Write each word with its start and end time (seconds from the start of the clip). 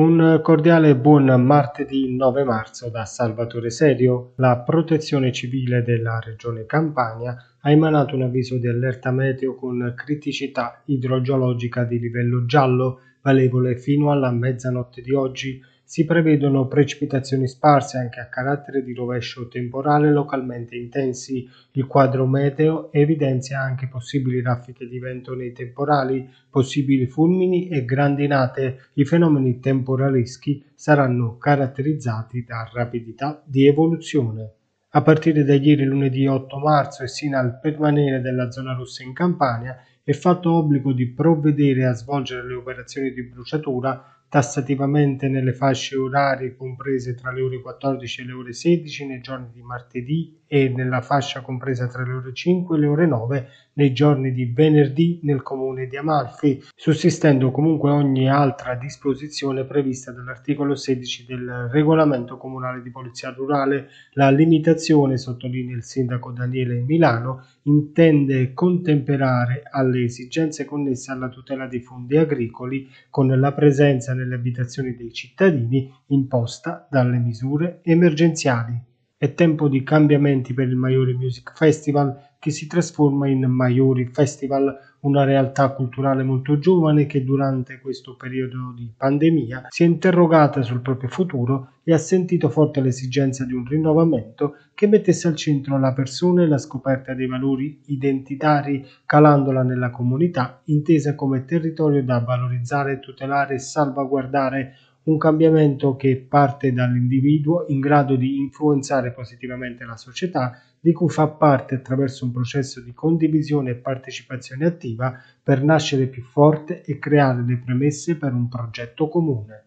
Un 0.00 0.40
cordiale 0.42 0.96
buon 0.96 1.26
martedì 1.44 2.16
9 2.16 2.42
marzo 2.42 2.88
da 2.88 3.04
Salvatore 3.04 3.68
Serio. 3.68 4.32
La 4.36 4.56
Protezione 4.60 5.30
Civile 5.30 5.82
della 5.82 6.18
Regione 6.24 6.64
Campania 6.64 7.36
ha 7.60 7.70
emanato 7.70 8.14
un 8.16 8.22
avviso 8.22 8.56
di 8.56 8.66
allerta 8.66 9.10
meteo 9.10 9.54
con 9.54 9.92
criticità 9.94 10.80
idrogeologica 10.86 11.84
di 11.84 11.98
livello 11.98 12.46
giallo, 12.46 13.00
valevole 13.20 13.76
fino 13.76 14.10
alla 14.10 14.30
mezzanotte 14.30 15.02
di 15.02 15.12
oggi 15.12 15.60
si 15.90 16.04
prevedono 16.04 16.68
precipitazioni 16.68 17.48
sparse 17.48 17.98
anche 17.98 18.20
a 18.20 18.28
carattere 18.28 18.84
di 18.84 18.94
rovescio 18.94 19.48
temporale 19.48 20.12
localmente 20.12 20.76
intensi. 20.76 21.48
Il 21.72 21.88
quadro 21.88 22.28
meteo 22.28 22.92
evidenzia 22.92 23.58
anche 23.58 23.88
possibili 23.88 24.40
raffiche 24.40 24.86
di 24.86 25.00
vento 25.00 25.34
nei 25.34 25.50
temporali, 25.50 26.30
possibili 26.48 27.08
fulmini 27.08 27.66
e 27.66 27.84
grandinate. 27.84 28.90
I 28.92 29.04
fenomeni 29.04 29.58
temporaleschi 29.58 30.64
saranno 30.76 31.36
caratterizzati 31.38 32.44
da 32.44 32.70
rapidità 32.72 33.42
di 33.44 33.66
evoluzione. 33.66 34.52
A 34.90 35.02
partire 35.02 35.42
da 35.42 35.54
ieri 35.54 35.84
lunedì 35.84 36.24
8 36.24 36.56
marzo 36.58 37.02
e 37.02 37.08
sino 37.08 37.36
al 37.36 37.58
permanere 37.58 38.20
della 38.20 38.52
zona 38.52 38.74
rossa 38.74 39.02
in 39.02 39.12
Campania 39.12 39.76
è 40.04 40.12
fatto 40.12 40.52
obbligo 40.52 40.92
di 40.92 41.08
provvedere 41.08 41.84
a 41.84 41.94
svolgere 41.94 42.46
le 42.46 42.54
operazioni 42.54 43.12
di 43.12 43.24
bruciatura 43.24 44.19
tassativamente 44.30 45.28
nelle 45.28 45.52
fasce 45.52 45.96
orarie 45.96 46.54
comprese 46.54 47.16
tra 47.16 47.32
le 47.32 47.42
ore 47.42 47.60
14 47.60 48.20
e 48.20 48.24
le 48.24 48.32
ore 48.32 48.52
16 48.52 49.06
nei 49.06 49.20
giorni 49.20 49.48
di 49.52 49.60
martedì 49.60 50.38
e 50.46 50.68
nella 50.68 51.00
fascia 51.00 51.40
compresa 51.42 51.88
tra 51.88 52.04
le 52.04 52.12
ore 52.12 52.32
5 52.32 52.76
e 52.76 52.80
le 52.80 52.86
ore 52.86 53.06
9 53.06 53.48
nei 53.74 53.92
giorni 53.92 54.32
di 54.32 54.46
venerdì 54.46 55.20
nel 55.22 55.42
comune 55.42 55.86
di 55.86 55.96
Amalfi, 55.96 56.62
sussistendo 56.74 57.50
comunque 57.50 57.90
ogni 57.90 58.28
altra 58.28 58.74
disposizione 58.74 59.64
prevista 59.64 60.10
dall'articolo 60.10 60.74
16 60.74 61.24
del 61.24 61.68
regolamento 61.70 62.36
comunale 62.36 62.82
di 62.82 62.90
polizia 62.90 63.30
rurale. 63.30 63.88
La 64.14 64.30
limitazione, 64.30 65.18
sottolinea 65.18 65.76
il 65.76 65.84
sindaco 65.84 66.32
Daniele 66.32 66.80
Milano, 66.80 67.46
intende 67.62 68.52
contemperare 68.52 69.62
alle 69.70 70.02
esigenze 70.02 70.64
connesse 70.64 71.12
alla 71.12 71.28
tutela 71.28 71.66
dei 71.66 71.80
fondi 71.80 72.16
agricoli 72.16 72.88
con 73.08 73.28
la 73.28 73.52
presenza 73.52 74.14
nelle 74.20 74.34
abitazioni 74.34 74.94
dei 74.94 75.12
cittadini 75.12 75.90
imposta 76.08 76.86
dalle 76.90 77.18
misure 77.18 77.80
emergenziali. 77.82 78.89
È 79.22 79.34
tempo 79.34 79.68
di 79.68 79.82
cambiamenti 79.82 80.54
per 80.54 80.66
il 80.68 80.76
Maiori 80.76 81.12
Music 81.12 81.52
Festival 81.54 82.28
che 82.38 82.50
si 82.50 82.66
trasforma 82.66 83.28
in 83.28 83.44
Maiori 83.44 84.06
Festival, 84.06 84.74
una 85.00 85.24
realtà 85.24 85.72
culturale 85.72 86.22
molto 86.22 86.58
giovane 86.58 87.04
che 87.04 87.22
durante 87.22 87.80
questo 87.82 88.16
periodo 88.16 88.72
di 88.74 88.90
pandemia 88.96 89.66
si 89.68 89.82
è 89.82 89.86
interrogata 89.86 90.62
sul 90.62 90.80
proprio 90.80 91.10
futuro 91.10 91.72
e 91.84 91.92
ha 91.92 91.98
sentito 91.98 92.48
forte 92.48 92.80
l'esigenza 92.80 93.44
di 93.44 93.52
un 93.52 93.66
rinnovamento 93.66 94.56
che 94.72 94.86
mettesse 94.86 95.28
al 95.28 95.36
centro 95.36 95.78
la 95.78 95.92
persona 95.92 96.42
e 96.42 96.46
la 96.46 96.56
scoperta 96.56 97.12
dei 97.12 97.26
valori 97.26 97.78
identitari, 97.88 98.86
calandola 99.04 99.62
nella 99.62 99.90
comunità, 99.90 100.62
intesa 100.64 101.14
come 101.14 101.44
territorio 101.44 102.02
da 102.02 102.20
valorizzare, 102.20 103.00
tutelare 103.00 103.56
e 103.56 103.58
salvaguardare 103.58 104.76
un 105.10 105.18
cambiamento 105.18 105.96
che 105.96 106.16
parte 106.16 106.72
dall'individuo 106.72 107.64
in 107.68 107.80
grado 107.80 108.14
di 108.14 108.38
influenzare 108.38 109.10
positivamente 109.12 109.84
la 109.84 109.96
società 109.96 110.62
di 110.78 110.92
cui 110.92 111.08
fa 111.08 111.26
parte 111.26 111.74
attraverso 111.74 112.24
un 112.24 112.32
processo 112.32 112.80
di 112.80 112.94
condivisione 112.94 113.70
e 113.70 113.74
partecipazione 113.74 114.66
attiva 114.66 115.20
per 115.42 115.64
nascere 115.64 116.06
più 116.06 116.22
forte 116.22 116.82
e 116.82 116.98
creare 116.98 117.42
le 117.42 117.58
premesse 117.58 118.16
per 118.16 118.32
un 118.32 118.48
progetto 118.48 119.08
comune. 119.08 119.64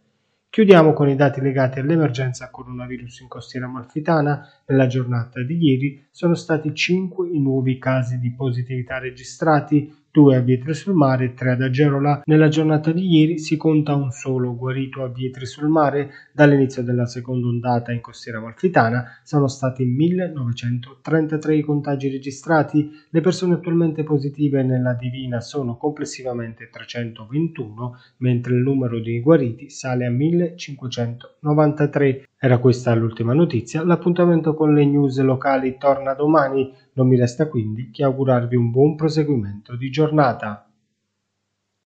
Chiudiamo 0.50 0.94
con 0.94 1.09
i 1.09 1.16
dati 1.16 1.41
legati 1.41 1.80
all'emergenza 1.80 2.50
coronavirus 2.50 3.22
in 3.22 3.28
costiera 3.28 3.66
amalfitana. 3.66 4.47
Nella 4.73 4.88
giornata 4.88 5.43
di 5.43 5.63
ieri 5.63 6.03
sono 6.09 6.33
stati 6.33 6.73
5 6.73 7.29
i 7.29 7.39
nuovi 7.39 7.77
casi 7.77 8.17
di 8.17 8.31
positività 8.31 8.97
registrati, 8.97 10.01
2 10.09 10.35
a 10.35 10.39
Vietri 10.41 10.73
sul 10.73 10.95
Mare 10.95 11.25
e 11.25 11.35
3 11.35 11.51
ad 11.51 11.61
Agerola. 11.61 12.23
Nella 12.25 12.47
giornata 12.47 12.91
di 12.91 13.07
ieri 13.07 13.38
si 13.38 13.56
conta 13.56 13.94
un 13.94 14.09
solo 14.09 14.56
guarito 14.56 15.03
a 15.03 15.09
Vietri 15.09 15.45
sul 15.45 15.67
Mare. 15.67 16.09
Dall'inizio 16.31 16.81
della 16.84 17.06
seconda 17.06 17.45
ondata 17.47 17.91
in 17.91 18.01
costiera 18.01 18.39
amalfitana 18.39 19.19
sono 19.23 19.47
stati 19.47 19.85
1933 19.85 21.55
i 21.55 21.61
contagi 21.61 22.09
registrati. 22.09 22.90
Le 23.09 23.22
persone 23.22 23.53
attualmente 23.53 24.01
positive 24.03 24.63
nella 24.63 24.94
Divina 24.94 25.40
sono 25.40 25.78
complessivamente 25.78 26.67
321, 26.72 27.95
mentre 28.17 28.55
il 28.55 28.61
numero 28.61 29.00
di 29.00 29.19
guariti 29.19 29.69
sale 29.69 30.07
a 30.07 30.09
1593. 30.09 32.28
Era 32.38 32.57
questa 32.57 32.94
l'ultima 32.94 33.34
notizia, 33.34 33.85
l'appuntamento 33.85 34.53
con 34.63 34.74
le 34.74 34.85
news 34.85 35.19
locali 35.19 35.75
torna 35.78 36.13
domani, 36.13 36.72
non 36.94 37.09
mi 37.09 37.18
resta 37.18 37.50
quindi 37.50 37.90
che 37.91 38.01
augurarvi 38.01 38.56
un 38.56 38.72
buon 38.72 38.96
proseguimento 38.96 39.75
di 39.75 39.90
giornata. 39.90 40.66